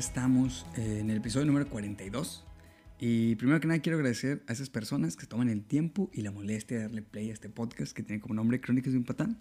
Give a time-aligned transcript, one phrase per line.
[0.00, 2.46] estamos en el episodio número 42.
[2.98, 6.30] Y primero que nada quiero agradecer a esas personas que toman el tiempo y la
[6.30, 9.38] molestia de darle play a este podcast que tiene como nombre Crónicas de un Patán.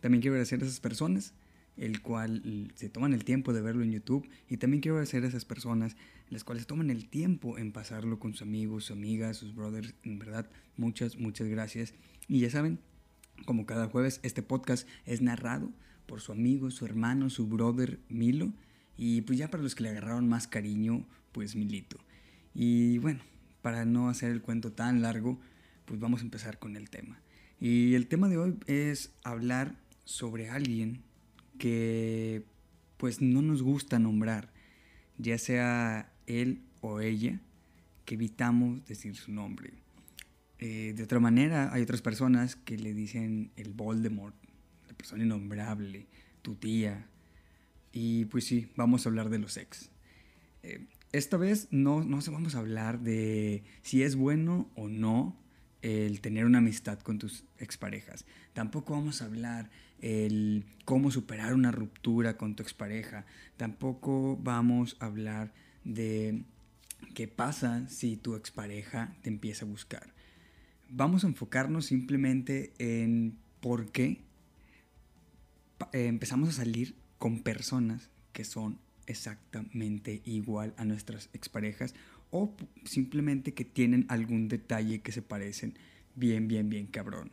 [0.00, 1.32] También quiero agradecer a esas personas
[1.78, 5.28] el cual se toman el tiempo de verlo en YouTube y también quiero agradecer a
[5.28, 5.96] esas personas
[6.28, 9.94] las cuales toman el tiempo en pasarlo con sus amigos, sus amigas, sus brothers.
[10.02, 11.94] En verdad, muchas, muchas gracias.
[12.28, 12.78] Y ya saben,
[13.46, 15.72] como cada jueves, este podcast es narrado
[16.04, 18.52] por su amigo, su hermano, su brother Milo.
[18.96, 21.98] Y pues ya para los que le agarraron más cariño, pues Milito.
[22.54, 23.20] Y bueno,
[23.62, 25.40] para no hacer el cuento tan largo,
[25.84, 27.20] pues vamos a empezar con el tema.
[27.60, 31.02] Y el tema de hoy es hablar sobre alguien
[31.58, 32.44] que
[32.96, 34.52] pues no nos gusta nombrar,
[35.18, 37.40] ya sea él o ella,
[38.04, 39.72] que evitamos decir su nombre.
[40.58, 44.34] Eh, de otra manera, hay otras personas que le dicen el Voldemort,
[44.86, 46.06] la persona innombrable,
[46.42, 47.06] tu tía.
[47.94, 49.88] Y pues sí, vamos a hablar de los ex.
[50.64, 55.38] Eh, esta vez no, no vamos a hablar de si es bueno o no
[55.80, 58.24] el tener una amistad con tus exparejas.
[58.52, 63.26] Tampoco vamos a hablar el cómo superar una ruptura con tu expareja.
[63.56, 65.52] Tampoco vamos a hablar
[65.84, 66.42] de
[67.14, 70.12] qué pasa si tu expareja te empieza a buscar.
[70.90, 74.24] Vamos a enfocarnos simplemente en por qué
[75.92, 81.94] eh, empezamos a salir con personas que son exactamente igual a nuestras exparejas
[82.30, 85.74] o simplemente que tienen algún detalle que se parecen
[86.14, 87.30] bien, bien, bien cabrón.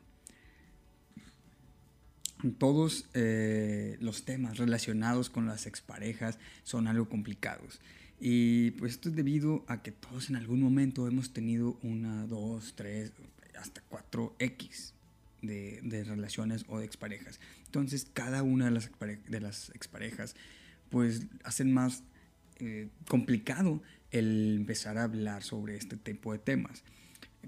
[2.58, 7.80] Todos eh, los temas relacionados con las exparejas son algo complicados.
[8.20, 12.74] Y pues esto es debido a que todos en algún momento hemos tenido una, dos,
[12.76, 13.12] tres,
[13.56, 14.94] hasta cuatro X
[15.42, 17.40] de, relaciones o de exparejas.
[17.66, 20.36] Entonces cada una de las, de las exparejas
[20.90, 22.04] pues hacen más
[22.60, 26.84] eh, complicado el empezar a hablar sobre este tipo de temas.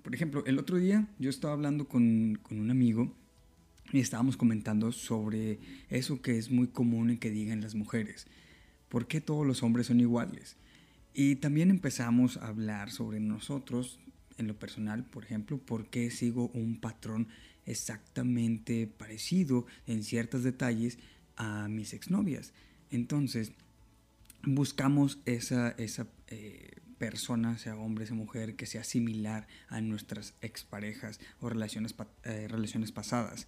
[0.02, 3.14] Por ejemplo, el otro día yo estaba hablando con, con un amigo
[3.92, 5.60] y estábamos comentando sobre
[5.90, 8.26] eso que es muy común en que digan las mujeres.
[8.90, 10.58] ¿Por qué todos los hombres son iguales?
[11.14, 14.00] Y también empezamos a hablar sobre nosotros,
[14.38, 17.28] en lo personal, por ejemplo, por qué sigo un patrón
[17.66, 20.98] exactamente parecido en ciertos detalles
[21.36, 22.54] a mis exnovias.
[22.92, 23.54] Entonces,
[24.44, 31.20] buscamos esa, esa eh, persona, sea hombre, sea mujer, que sea similar a nuestras exparejas
[31.40, 33.48] o relaciones, eh, relaciones pasadas.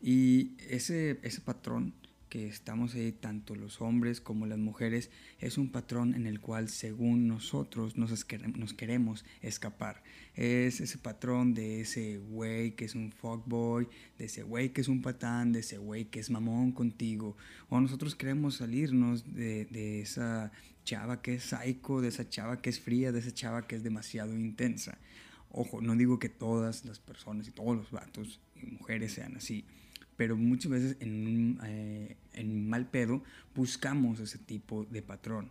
[0.00, 1.94] Y ese, ese patrón
[2.34, 5.08] que estamos ahí, tanto los hombres como las mujeres,
[5.38, 10.02] es un patrón en el cual según nosotros nos, nos queremos escapar.
[10.34, 13.86] Es ese patrón de ese güey que es un fuckboy,
[14.18, 17.36] de ese güey que es un patán, de ese güey que es mamón contigo.
[17.68, 20.50] O nosotros queremos salirnos de, de esa
[20.82, 23.84] chava que es psycho, de esa chava que es fría, de esa chava que es
[23.84, 24.98] demasiado intensa.
[25.52, 29.64] Ojo, no digo que todas las personas y todos los vatos y mujeres sean así
[30.16, 33.22] pero muchas veces en, eh, en mal pedo
[33.54, 35.50] buscamos ese tipo de patrón.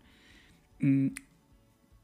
[0.80, 1.08] Mm,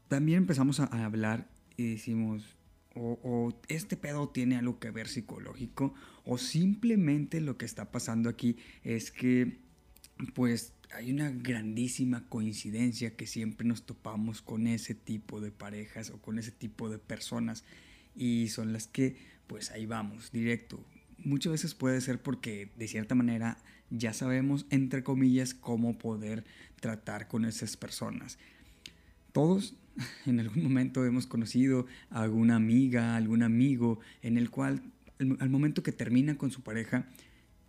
[0.08, 2.58] también empezamos a, hablar y decimos,
[2.96, 5.94] o, o, este pedo tiene algo que ver psicológico,
[6.26, 9.60] o simplemente lo que está pasando aquí es que,
[10.34, 16.20] pues, hay una grandísima coincidencia que siempre nos topamos con ese tipo de parejas o
[16.20, 17.64] con ese tipo de personas
[18.16, 19.16] y son las que,
[19.48, 20.84] pues, ahí vamos, directo,
[21.24, 23.58] muchas veces puede ser porque de cierta manera
[23.90, 26.46] ya sabemos, entre comillas, cómo poder
[26.80, 28.38] tratar con esas personas.
[29.32, 29.76] Todos
[30.26, 34.82] en algún momento hemos conocido a alguna amiga, algún amigo en el cual
[35.40, 37.06] al momento que termina con su pareja,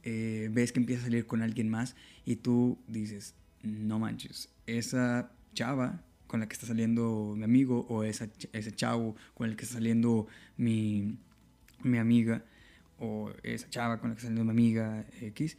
[0.05, 5.33] eh, ves que empieza a salir con alguien más y tú dices, no manches, esa
[5.53, 9.65] chava con la que está saliendo mi amigo o esa, ese chavo con el que
[9.65, 11.19] está saliendo mi,
[11.83, 12.45] mi amiga,
[13.01, 15.57] o esa chava con la que salió mi amiga X,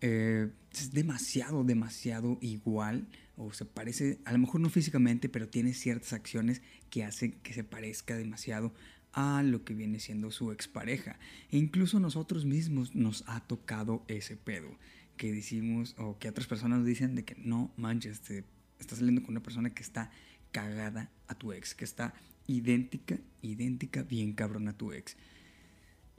[0.00, 5.74] eh, es demasiado, demasiado igual, o se parece, a lo mejor no físicamente, pero tiene
[5.74, 8.72] ciertas acciones que hacen que se parezca demasiado
[9.12, 11.18] a lo que viene siendo su expareja.
[11.50, 14.78] E incluso nosotros mismos nos ha tocado ese pedo,
[15.16, 18.44] que decimos, o que otras personas nos dicen de que no manches, te
[18.78, 20.10] estás saliendo con una persona que está
[20.52, 22.14] cagada a tu ex, que está
[22.46, 25.16] idéntica, idéntica, bien cabrón a tu ex.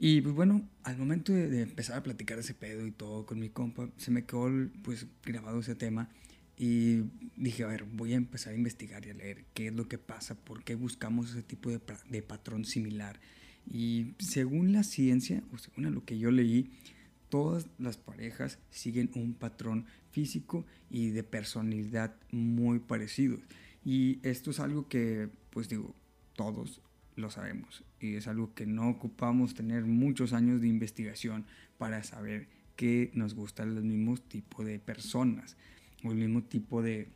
[0.04, 3.50] Y pues bueno, al momento de, empezar a platicar ese pedo y todo con mi
[3.50, 4.50] compa, se me quedó
[4.82, 6.08] pues grabado ese tema
[6.58, 7.02] y
[7.36, 9.98] dije, a ver, voy a empezar a investigar y a leer qué es lo que
[9.98, 13.20] pasa, por qué buscamos ese tipo de, de patrón similar.
[13.70, 16.72] Y según la ciencia, o según lo que yo leí,
[17.28, 23.38] todas las parejas siguen un patrón físico y de personalidad muy parecido.
[23.84, 25.94] Y esto es algo que, pues digo,
[26.34, 26.80] todos
[27.16, 27.84] lo sabemos.
[28.00, 31.44] Y es algo que no ocupamos tener muchos años de investigación
[31.78, 35.56] para saber que nos gustan los mismos tipos de personas
[36.04, 37.08] o el mismo tipo de,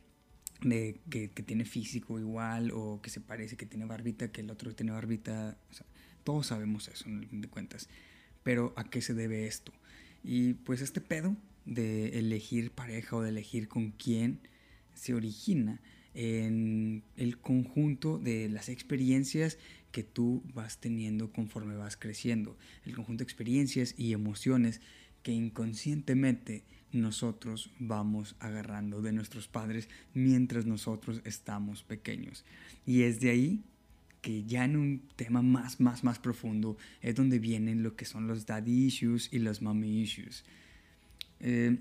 [0.61, 4.51] de que, que, tiene físico igual o que se parece que tiene barbita que el
[4.51, 5.57] otro tiene barbita.
[6.23, 7.89] todos sabemos eso en el fin de cuentas.
[8.43, 9.73] Pero ¿a qué se debe esto?
[10.23, 11.35] Y pues este pedo
[11.65, 14.39] de elegir pareja o de elegir con quién
[14.93, 15.81] se origina
[16.13, 19.57] en el conjunto de las experiencias
[19.91, 24.81] que tú vas teniendo conforme vas creciendo, el conjunto de experiencias y emociones
[25.23, 32.45] que inconscientemente nosotros vamos agarrando de nuestros padres mientras nosotros estamos pequeños.
[32.85, 33.63] Y es de ahí
[34.21, 38.27] que ya en un tema más, más, más profundo es donde vienen lo que son
[38.27, 40.43] los daddy issues y los mommy issues.
[41.39, 41.77] Eh,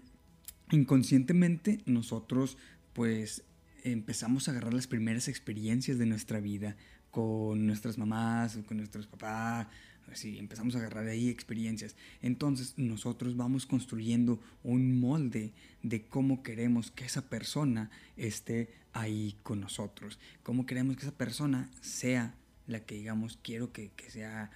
[0.71, 2.59] inconscientemente nosotros
[2.93, 3.45] pues
[3.85, 6.77] empezamos a agarrar las primeras experiencias de nuestra vida
[7.17, 9.69] con nuestras mamás con nuestros papás,
[10.13, 11.97] así empezamos a agarrar ahí experiencias.
[12.21, 19.61] Entonces nosotros vamos construyendo un molde de cómo queremos que esa persona esté ahí con
[19.61, 22.35] nosotros, cómo queremos que esa persona sea
[22.67, 24.51] la que digamos quiero que, que sea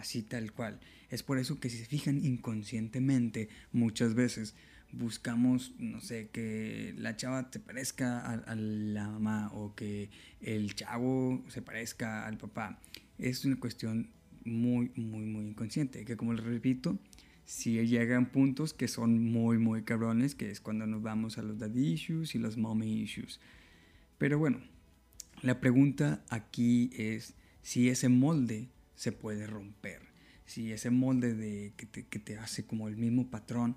[0.00, 0.80] así tal cual.
[1.10, 4.56] Es por eso que si se fijan inconscientemente muchas veces
[4.92, 11.44] buscamos, no sé, que la chava se parezca a, la mamá o que el chavo
[11.48, 12.78] se parezca al papá.
[13.18, 14.10] Es una cuestión
[14.44, 16.98] muy, muy, muy inconsciente, que como les repito,
[17.44, 21.58] si llegan puntos que son muy, muy cabrones, que es cuando nos vamos a los
[21.58, 23.40] daddy issues y los mommy issues.
[24.18, 24.58] Pero bueno,
[25.42, 30.00] la pregunta aquí es si ese molde se puede romper,
[30.44, 33.76] si ese molde de, que, te, que te hace como el mismo patrón,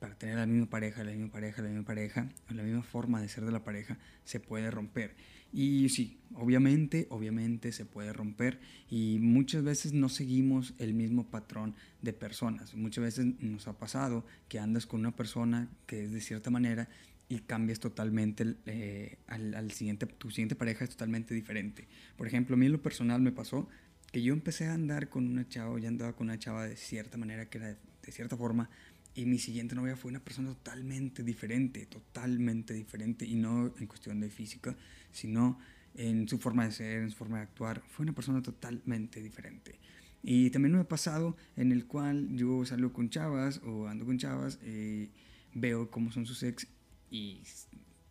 [0.00, 3.28] para tener la misma pareja, la misma pareja, la misma pareja, la misma forma de
[3.28, 5.14] ser de la pareja, se puede romper.
[5.52, 11.74] Y sí, obviamente, obviamente se puede romper y muchas veces no seguimos el mismo patrón
[12.02, 12.74] de personas.
[12.74, 16.88] Muchas veces nos ha pasado que andas con una persona que es de cierta manera
[17.28, 21.88] y cambias totalmente eh, al, al, siguiente, tu siguiente pareja es totalmente diferente.
[22.16, 23.68] Por ejemplo, a mí en lo personal me pasó
[24.10, 27.16] que yo empecé a andar con una chava, ya andaba con una chava de cierta
[27.18, 27.68] manera, que era
[28.02, 28.70] de cierta forma,
[29.14, 34.20] y mi siguiente novia fue una persona totalmente diferente, totalmente diferente, y no en cuestión
[34.20, 34.76] de física,
[35.10, 35.58] sino
[35.94, 37.82] en su forma de ser, en su forma de actuar.
[37.88, 39.78] Fue una persona totalmente diferente.
[40.22, 44.18] Y también me ha pasado en el cual yo salgo con chavas o ando con
[44.18, 45.08] chavas, eh,
[45.54, 46.66] veo cómo son sus ex
[47.10, 47.40] y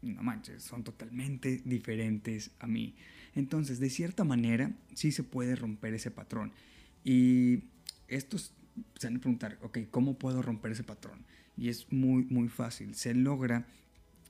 [0.01, 2.95] no manches, son totalmente diferentes a mí.
[3.35, 6.51] Entonces, de cierta manera, sí se puede romper ese patrón.
[7.03, 7.63] Y
[8.07, 8.53] estos
[8.97, 11.25] se van a preguntar, ok, ¿cómo puedo romper ese patrón?
[11.57, 12.95] Y es muy, muy fácil.
[12.95, 13.65] Se logra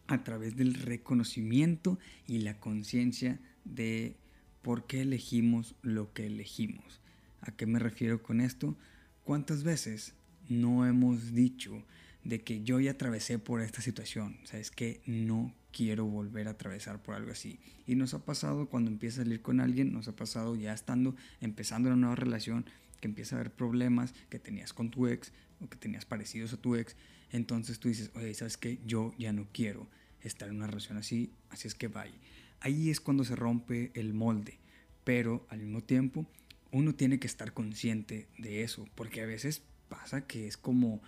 [0.07, 4.15] a través del reconocimiento y la conciencia de
[4.61, 6.99] por qué elegimos lo que elegimos.
[7.41, 8.75] ¿A qué me refiero con esto?
[9.23, 10.13] ¿Cuántas veces
[10.49, 11.83] no hemos dicho
[12.23, 14.37] de que yo ya atravesé por esta situación?
[14.43, 17.59] ¿Sabes que No quiero volver a atravesar por algo así.
[17.85, 21.15] Y nos ha pasado cuando empiezas a salir con alguien, nos ha pasado ya estando,
[21.41, 22.65] empezando una nueva relación,
[22.99, 26.57] que empieza a haber problemas que tenías con tu ex o que tenías parecidos a
[26.57, 26.95] tu ex,
[27.31, 28.79] entonces tú dices, oye, ¿sabes qué?
[28.85, 29.87] Yo ya no quiero
[30.21, 32.15] estar en una relación así, así es que vaya.
[32.59, 34.59] Ahí es cuando se rompe el molde,
[35.03, 36.25] pero al mismo tiempo
[36.71, 41.01] uno tiene que estar consciente de eso, porque a veces pasa que es como,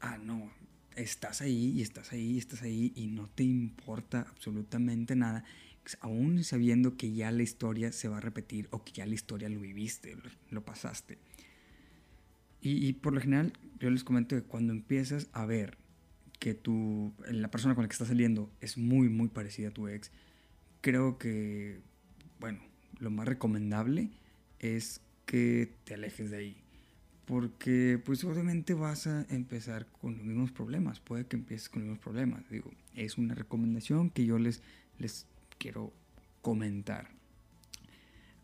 [0.00, 0.52] ah, no,
[0.94, 5.44] estás ahí y estás ahí y estás ahí y no te importa absolutamente nada
[6.00, 9.48] aún sabiendo que ya la historia se va a repetir o que ya la historia
[9.48, 10.16] lo viviste,
[10.50, 11.18] lo, pasaste.
[12.62, 15.78] Y, por lo general, yo les comento que cuando empiezas a ver
[16.38, 19.88] que tu, la persona con la que estás saliendo es muy, muy parecida a tu
[19.88, 20.10] ex,
[20.82, 21.80] creo que,
[22.38, 22.60] bueno,
[22.98, 24.10] lo más recomendable
[24.58, 26.56] es que te alejes de ahí.
[27.24, 31.00] Porque, pues, obviamente vas a empezar con los mismos problemas.
[31.00, 32.48] Puede que empieces con los mismos problemas.
[32.50, 34.62] Digo, es una recomendación que yo les,
[34.98, 35.26] les
[35.56, 35.92] quiero
[36.42, 37.10] comentar.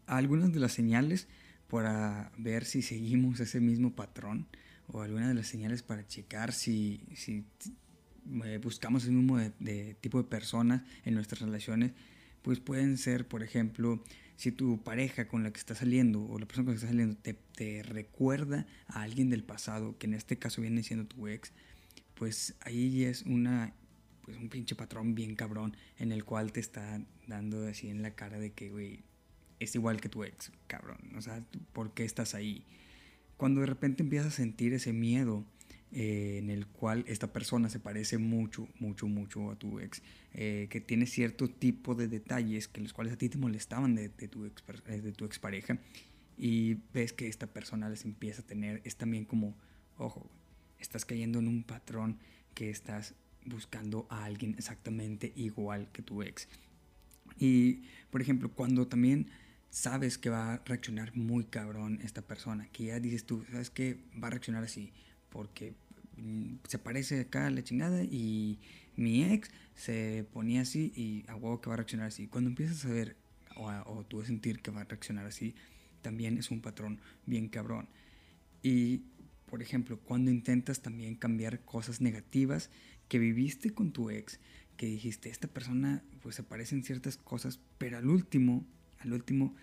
[0.06, 1.28] Algunas de las señales
[1.68, 4.46] para ver si seguimos ese mismo patrón
[4.88, 7.44] o algunas de las señales para checar si, si
[8.44, 9.38] eh, buscamos el mismo
[10.00, 11.92] tipo de personas en nuestras relaciones,
[12.42, 14.02] pues pueden ser, por ejemplo,
[14.37, 16.90] si tu pareja con la que estás saliendo o la persona con la que estás
[16.90, 21.26] saliendo te, te recuerda a alguien del pasado, que en este caso viene siendo tu
[21.26, 21.52] ex,
[22.14, 23.75] pues ahí es una
[24.26, 28.16] pues un pinche patrón bien cabrón en el cual te está dando así en la
[28.16, 29.04] cara de que, güey,
[29.60, 30.98] es igual que tu ex, cabrón.
[31.16, 32.64] O sea, ¿por qué estás ahí?
[33.36, 35.44] Cuando de repente empiezas a sentir ese miedo
[35.92, 40.02] eh, en el cual esta persona se parece mucho, mucho, mucho a tu ex,
[40.34, 44.08] eh, que tiene cierto tipo de detalles que los cuales a ti te molestaban de,
[44.08, 45.78] tu, ex, eh, de tu expareja
[46.36, 49.56] y ves que esta persona les empieza a tener, es también como,
[49.96, 50.28] ojo,
[50.78, 52.18] estás cayendo en un patrón
[52.54, 56.48] que estás buscando a alguien exactamente igual que tu ex.
[57.38, 59.28] Y, por ejemplo, cuando también
[59.76, 63.99] sabes que va a reaccionar muy cabrón esta persona, que ya dices tú, sabes que
[64.23, 64.90] va a reaccionar así,
[65.28, 65.75] porque
[66.16, 68.59] mm, se parece acá a la chingada y
[68.97, 72.26] mi ex se ponía así y a huevo que va a reaccionar así.
[72.26, 73.16] Cuando empiezas a ver
[73.54, 75.54] o, o tú a sentir que va a reaccionar así,
[76.00, 77.87] también es un patrón bien cabrón.
[78.62, 79.02] Y,
[79.45, 82.71] por ejemplo, cuando intentas también cambiar cosas negativas
[83.09, 84.40] que viviste con tu ex,
[84.78, 88.64] que dijiste, esta persona pues se parecen ciertas cosas, pero al último,
[89.00, 89.54] al último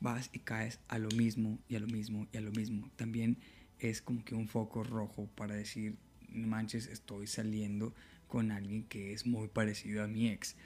[0.00, 2.90] vas y caes a lo mismo y a lo mismo y a lo mismo.
[2.96, 3.38] También
[3.78, 5.96] es como que un foco rojo para decir,
[6.28, 7.94] manches, estoy saliendo
[8.26, 10.56] con alguien que es muy parecido a mi ex.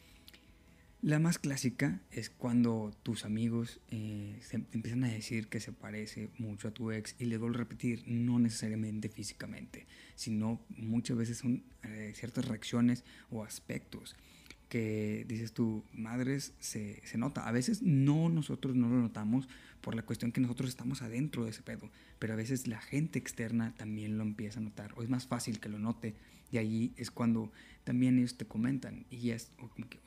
[1.02, 4.38] La más clásica es cuando tus amigos eh,
[4.72, 8.04] empiezan a decir que se parece mucho a tu ex y les vuelvo a repetir,
[8.06, 14.14] no necesariamente físicamente, sino muchas veces son eh, ciertas reacciones o aspectos
[14.72, 17.46] que dices tú, madres, se, se, nota.
[17.46, 19.46] A veces no nosotros no lo notamos
[19.82, 23.18] por la cuestión que nosotros estamos adentro de ese pedo, pero a veces la gente
[23.18, 26.14] externa también lo empieza a notar, o es más fácil que lo note,
[26.50, 27.52] y ahí es cuando
[27.84, 29.50] también ellos te comentan, y es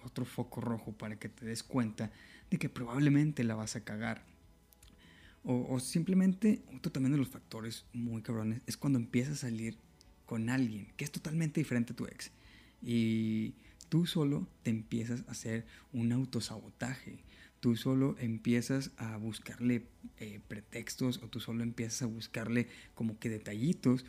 [0.04, 2.12] otro foco rojo para que te des cuenta
[2.50, 4.26] de que probablemente la vas a cagar.
[5.44, 9.78] O, o simplemente, otro también de los factores muy cabrones, es cuando empiezas a salir
[10.26, 12.32] con alguien que es totalmente diferente a tu ex.
[12.82, 13.54] Y
[13.90, 17.24] tú solo te empiezas a hacer un autosabotaje.
[17.60, 19.88] Tú solo empiezas a buscarle
[20.20, 24.06] eh, pretextos o tú solo empiezas a buscarle como que detallitos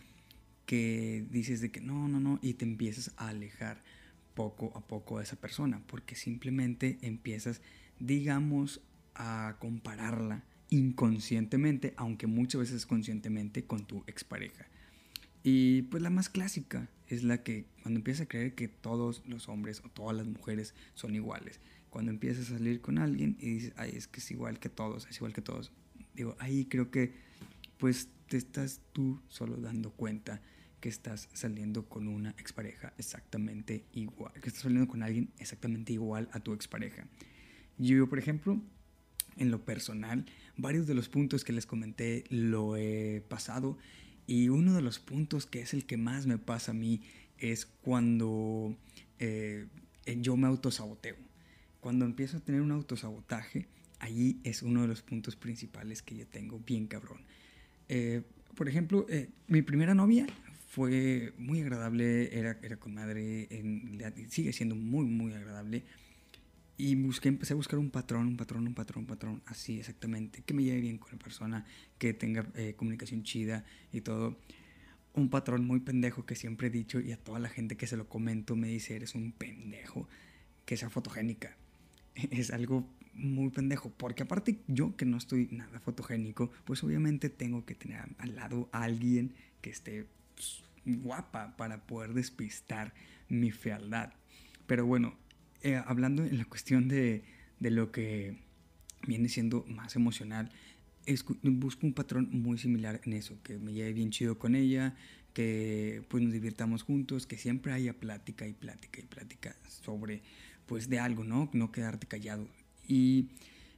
[0.66, 3.82] que dices de que no, no, no, y te empiezas a alejar
[4.34, 7.62] poco a poco de esa persona, porque simplemente empiezas,
[7.98, 8.82] digamos,
[9.14, 14.66] a compararla inconscientemente, aunque muchas veces conscientemente, con tu expareja.
[15.48, 19.48] Y pues la más clásica es la que cuando empiezas a creer que todos los
[19.48, 21.60] hombres o todas las mujeres son iguales.
[21.88, 25.06] Cuando empiezas a salir con alguien y dices, ay, es que es igual que todos,
[25.08, 25.70] es igual que todos.
[26.14, 27.12] Digo, ahí creo que
[27.78, 30.42] pues te estás tú solo dando cuenta
[30.80, 36.28] que estás saliendo con una expareja exactamente igual, que estás saliendo con alguien exactamente igual
[36.32, 37.06] a tu expareja.
[37.78, 38.60] Yo, por ejemplo,
[39.36, 40.26] en lo personal,
[40.56, 43.78] varios de los puntos que les comenté lo he pasado
[44.26, 47.02] y uno de los puntos que es el que más me pasa a mí
[47.38, 48.76] es cuando
[49.18, 49.66] eh,
[50.20, 51.16] yo me autosaboteo.
[51.80, 53.66] Cuando empiezo a tener un autosabotaje,
[54.00, 57.20] allí es uno de los puntos principales que yo tengo bien cabrón.
[57.88, 58.22] Eh,
[58.56, 60.26] por ejemplo, eh, mi primera novia
[60.68, 63.48] fue muy agradable, era, era con madre,
[64.28, 65.84] sigue siendo muy, muy agradable.
[66.78, 70.42] Y busqué, empecé a buscar un patrón, un patrón, un patrón, un patrón, así exactamente,
[70.42, 71.64] que me lleve bien con la persona,
[71.98, 74.36] que tenga eh, comunicación chida y todo.
[75.14, 77.96] Un patrón muy pendejo que siempre he dicho y a toda la gente que se
[77.96, 80.06] lo comento me dice, eres un pendejo,
[80.66, 81.56] que sea fotogénica.
[82.30, 87.64] Es algo muy pendejo, porque aparte yo que no estoy nada fotogénico, pues obviamente tengo
[87.64, 92.92] que tener al lado a alguien que esté pues, guapa para poder despistar
[93.28, 94.12] mi fealdad.
[94.66, 95.14] Pero bueno,
[95.62, 97.24] eh, hablando en la cuestión de,
[97.60, 98.36] de, lo que
[99.06, 100.50] viene siendo más emocional,
[101.42, 104.94] busco un patrón muy similar en eso, que me lleve bien chido con ella,
[105.32, 110.22] que pues nos divirtamos juntos, que siempre haya plática y plática y plática sobre
[110.66, 111.50] pues de algo, ¿no?
[111.52, 112.48] No quedarte callado.
[112.88, 113.28] Y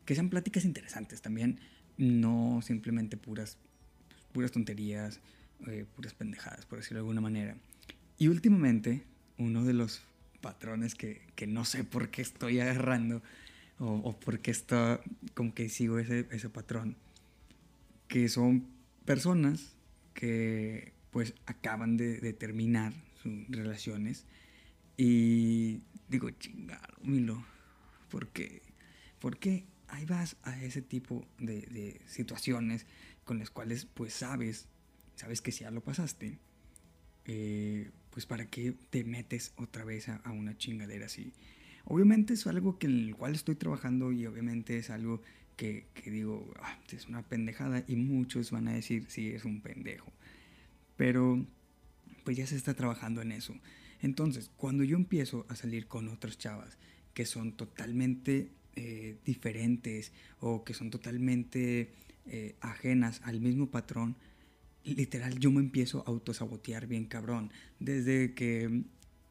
[0.05, 1.61] que sean pláticas interesantes también,
[1.97, 3.59] no simplemente puras,
[4.33, 5.21] puras tonterías,
[5.67, 7.57] eh, puras pendejadas, por decirlo de alguna manera.
[8.19, 9.05] Y últimamente,
[9.37, 10.03] uno de los
[10.41, 13.23] patrones que, que no sé por qué estoy agarrando
[13.79, 15.01] o, o por qué está,
[15.35, 16.97] como que sigo ese, ese patrón,
[18.09, 18.67] que son
[19.05, 19.77] personas
[20.15, 22.93] que pues acaban de, de terminar
[23.23, 24.27] sus relaciones
[24.97, 27.45] y digo, chingado, Milo,
[28.11, 28.63] ¿por qué?
[29.21, 32.87] ¿Por qué ahí vas a ese tipo de, situaciones
[33.25, 34.67] con las cuales pues sabes,
[35.17, 36.39] sabes que si ya lo pasaste,
[37.27, 41.33] eh, pues para qué te metes otra vez a, una chingadera así.
[41.85, 45.23] Obviamente es algo que en el cual estoy trabajando y obviamente es algo
[45.55, 50.13] que, digo, ah, es una pendejada y muchos van a decir, sí, es un pendejo.
[50.97, 51.47] Pero
[52.25, 53.55] pues ya se está trabajando en eso.
[54.03, 56.77] Entonces, cuando yo empiezo a salir con otras chavas
[57.15, 60.11] que son totalmente eh, diferentes
[60.41, 61.93] o que son totalmente
[62.27, 64.17] eh, ajenas al mismo patrón,
[64.85, 67.53] literal, yo me empiezo a autosabotear bien cabrón.
[67.79, 68.83] Desde que,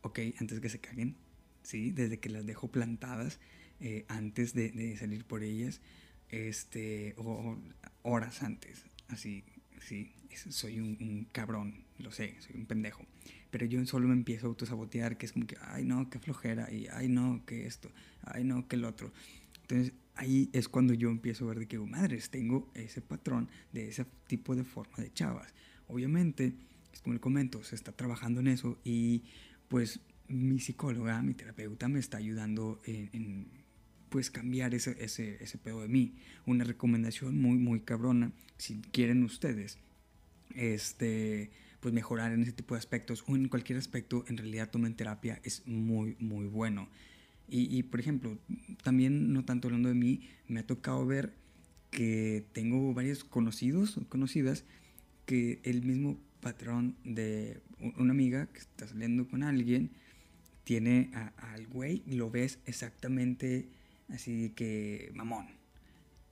[0.01, 1.15] ok, antes que se caguen,
[1.63, 1.91] ¿sí?
[1.91, 3.39] Desde que las dejo plantadas,
[3.79, 5.81] eh, antes de, salir por ellas,
[6.29, 7.57] este, o,
[8.03, 9.43] horas antes, así,
[9.79, 10.11] sí,
[10.49, 13.05] soy un, cabrón, lo sé, soy un pendejo.
[13.49, 16.71] Pero yo solo me empiezo a autosabotear, que es como que, ay no, qué flojera,
[16.71, 17.91] y ay no, que esto,
[18.23, 19.11] ay no, que el otro.
[19.61, 23.87] Entonces ahí es cuando yo empiezo a ver de que, madres, tengo ese patrón de
[23.87, 25.53] ese tipo de forma de chavas.
[25.87, 26.53] Obviamente,
[27.03, 29.23] como le comento, se está trabajando en eso y
[29.67, 33.47] pues mi psicóloga, mi terapeuta me está ayudando en,
[34.09, 36.15] pues cambiar ese, ese, ese pedo de mí.
[36.45, 39.77] Una recomendación muy, muy cabrona, si quieren ustedes,
[40.55, 44.95] este, pues mejorar en ese tipo de aspectos o en cualquier aspecto, en realidad tomen
[44.95, 46.89] terapia es muy, muy bueno.
[47.49, 48.37] Y, por ejemplo,
[48.83, 51.33] también no tanto hablando de mí, me ha tocado ver
[51.91, 54.65] que tengo varios conocidos o conocidas
[55.25, 57.61] que el mismo patrón de
[57.97, 59.91] una amiga que está saliendo con alguien
[60.65, 63.69] tiene al güey y lo ves exactamente
[64.09, 65.47] así que mamón.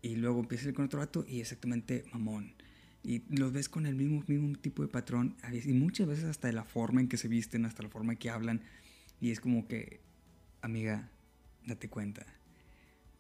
[0.02, 2.54] Y luego empieza a salir con otro vato y exactamente mamón.
[3.04, 6.54] Y los ves con el mismo, mismo tipo de patrón y muchas veces hasta de
[6.54, 8.62] la forma en que se visten, hasta la forma en que hablan.
[9.22, 10.02] Y es como que
[10.66, 11.10] amiga,
[11.66, 12.26] date cuenta.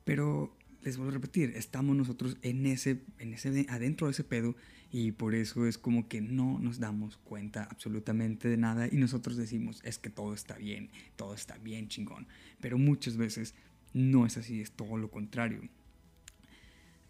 [0.03, 4.55] Pero les vuelvo a repetir, estamos nosotros en ese, en ese, adentro de ese pedo
[4.91, 9.35] y por eso es como que no nos damos cuenta absolutamente de nada y nosotros
[9.35, 12.27] decimos, es que todo está bien, todo está bien chingón.
[12.61, 13.55] Pero muchas veces
[13.93, 15.61] no es así, es todo lo contrario.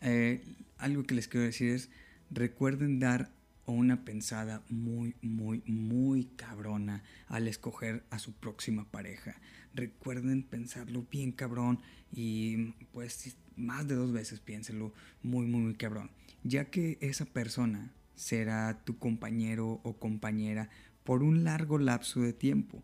[0.01, 0.41] Eh,
[0.77, 1.89] algo que les quiero decir es,
[2.29, 3.31] recuerden dar
[3.71, 9.35] una pensada muy, muy, muy cabrona al escoger a su próxima pareja
[9.75, 11.79] recuerden pensarlo bien cabrón
[12.11, 16.09] y pues más de dos veces piénselo muy, muy, muy cabrón.
[16.43, 20.69] Ya que esa persona será tu compañero o compañera
[21.03, 22.83] por un largo lapso de tiempo.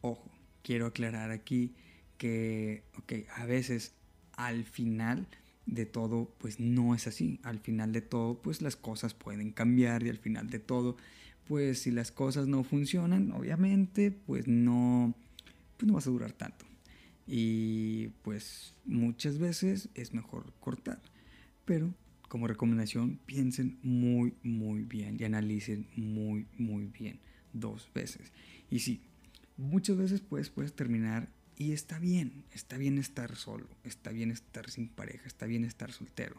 [0.00, 0.30] Ojo,
[0.62, 1.74] quiero aclarar aquí
[2.18, 3.94] que, ok, a veces
[4.36, 5.26] al final
[5.66, 7.40] de todo, pues no es así.
[7.42, 10.96] Al final de todo, pues las cosas pueden cambiar y al final de todo,
[11.46, 15.14] pues si las cosas no funcionan, obviamente, pues no,
[15.76, 16.64] pues no vas a durar tanto.
[17.26, 21.00] Y pues muchas veces es mejor cortar.
[21.64, 21.94] Pero
[22.28, 27.20] como recomendación, piensen muy, muy bien y analicen muy, muy bien
[27.52, 28.32] dos veces.
[28.70, 29.02] Y sí,
[29.56, 34.70] muchas veces pues puedes terminar y está bien, está bien estar solo, está bien estar
[34.70, 36.36] sin pareja, está bien estar soltero.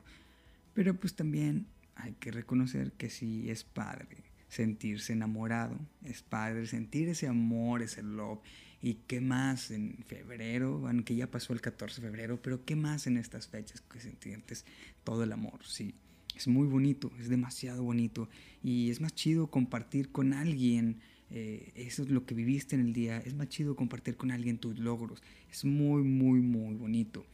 [0.73, 4.17] Pero pues también hay que reconocer que sí es padre
[4.49, 8.39] sentirse enamorado, es padre sentir ese amor, ese love
[8.84, 10.78] ¿Y qué más en febrero?
[10.78, 14.02] Bueno, que ya pasó el 14 de febrero, pero ¿qué más en estas fechas que
[14.02, 14.65] sientes
[15.06, 15.65] todo el amor?
[15.65, 15.95] Sí,
[16.36, 18.28] es muy bonito, es demasiado bonito
[18.62, 20.99] y es más chido compartir con alguien.
[21.36, 23.17] Eh, eso es lo que viviste en el día.
[23.17, 25.24] Es más chido compartir con alguien tus logros.
[25.52, 27.26] Es muy, muy, muy bonito.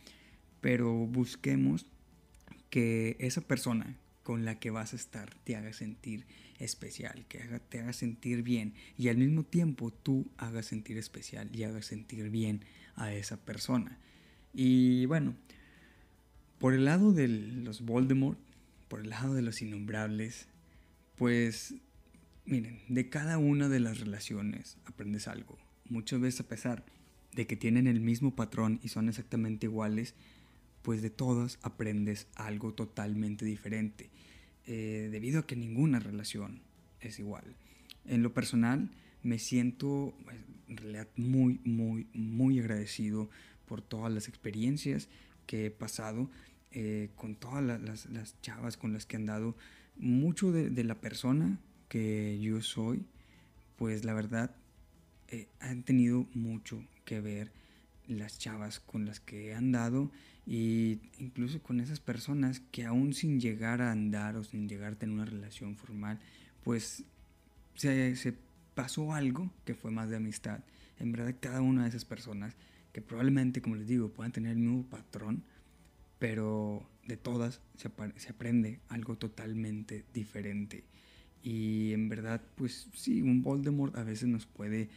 [0.61, 1.85] Pero busquemos
[2.69, 6.25] que esa persona con la que vas a estar te haga sentir
[6.59, 11.63] especial, que te haga sentir bien y al mismo tiempo tú hagas sentir especial y
[11.63, 12.63] hagas sentir bien
[12.95, 13.97] a esa persona.
[14.53, 15.35] Y bueno,
[16.59, 18.37] por el lado de los Voldemort,
[18.87, 20.47] por el lado de los innombrables,
[21.15, 21.75] pues
[22.49, 25.57] miren, de cada una de las relaciones aprendes algo.
[25.89, 26.83] Muchas veces a pesar
[27.33, 30.15] de que tienen el mismo patrón y son exactamente iguales,
[30.81, 34.09] pues de todas aprendes algo totalmente diferente.
[34.65, 36.61] Eh, debido a que ninguna relación
[37.01, 37.55] es igual.
[38.05, 38.89] En lo personal,
[39.23, 43.29] me siento pues, en realidad muy, muy, muy agradecido
[43.67, 45.09] por todas las experiencias
[45.45, 46.29] que he pasado,
[46.71, 49.55] eh, con todas las, chavas con las que han dado.
[49.97, 53.05] Mucho de, la persona que yo soy,
[53.77, 54.55] pues la verdad,
[55.27, 57.51] eh, han tenido mucho que ver
[58.07, 60.11] las chavas con las que he andado
[60.45, 64.95] y incluso con esas personas que aún sin llegar a andar o sin llegar a
[64.95, 66.19] tener una relación formal,
[66.63, 67.03] pues
[67.75, 68.33] se, se
[68.73, 70.61] pasó algo que fue más de amistad.
[70.99, 72.55] En verdad cada una de esas personas
[72.93, 75.43] que probablemente, como les digo, puedan tener el mismo patrón,
[76.17, 80.83] pero de todas se, se aprende algo totalmente diferente.
[81.41, 84.89] Y en verdad, pues sí, un Voldemort a veces nos puede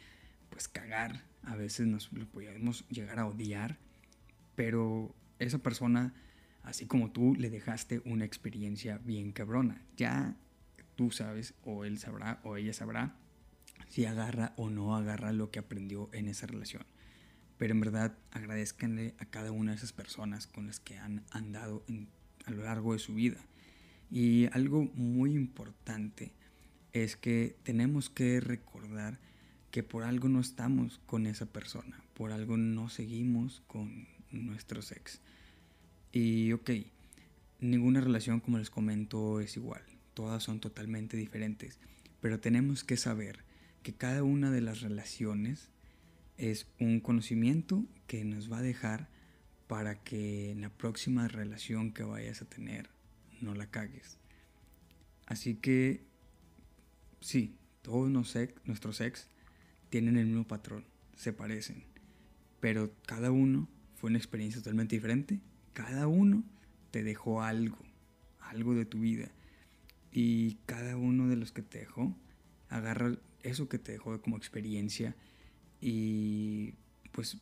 [0.50, 3.78] pues cagar, a veces nos lo podemos llegar a odiar,
[4.54, 6.14] pero esa persona,
[6.62, 9.82] así como tú, le dejaste una experiencia bien cabrona.
[9.96, 10.36] Ya
[10.94, 13.16] tú sabes, o él sabrá, o ella sabrá,
[13.88, 16.84] si agarra o no agarra lo que aprendió en esa relación.
[17.58, 21.84] Pero en verdad agradezcanle a cada una de esas personas con las que han andado
[22.44, 23.38] a lo largo de su vida.
[24.12, 26.34] Y algo muy importante
[26.92, 29.18] es que tenemos que recordar
[29.70, 35.22] que por algo no estamos con esa persona, por algo no seguimos con nuestros ex.
[36.12, 36.72] Y ok,
[37.60, 41.78] ninguna relación como les comento es igual, todas son totalmente diferentes,
[42.20, 43.38] pero tenemos que saber
[43.82, 45.70] que cada una de las relaciones
[46.36, 49.08] es un conocimiento que nos va a dejar
[49.68, 52.91] para que en la próxima relación que vayas a tener
[53.42, 54.18] no la cagues.
[55.26, 56.04] Así que
[57.20, 59.28] sí, todos nuestros ex
[59.90, 60.84] tienen el mismo patrón,
[61.16, 61.84] se parecen,
[62.60, 65.40] pero cada uno fue una experiencia totalmente diferente,
[65.72, 66.44] cada uno
[66.90, 67.78] te dejó algo,
[68.40, 69.30] algo de tu vida,
[70.12, 72.16] y cada uno de los que te dejó,
[72.68, 75.16] agarra eso que te dejó como experiencia
[75.80, 76.74] y
[77.12, 77.38] pues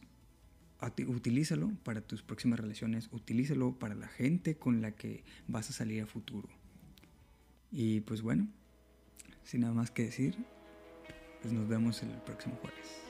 [1.06, 6.02] utilízalo para tus próximas relaciones, utilízalo para la gente con la que vas a salir
[6.02, 6.48] a futuro.
[7.70, 8.48] Y pues bueno,
[9.44, 10.36] sin nada más que decir,
[11.42, 13.10] pues nos vemos el próximo jueves.